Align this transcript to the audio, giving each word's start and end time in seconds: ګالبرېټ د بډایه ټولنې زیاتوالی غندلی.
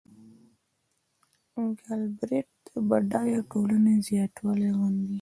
ګالبرېټ 1.81 2.49
د 2.67 2.69
بډایه 2.89 3.39
ټولنې 3.51 3.95
زیاتوالی 4.07 4.69
غندلی. 4.77 5.09